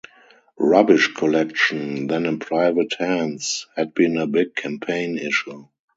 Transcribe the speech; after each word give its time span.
Rubbish 0.57 1.13
collection, 1.13 2.07
then 2.07 2.25
in 2.25 2.39
private 2.39 2.95
hands, 2.97 3.67
had 3.75 3.93
been 3.93 4.17
a 4.17 4.25
big 4.25 4.55
campaign 4.55 5.19
issue. 5.19 5.67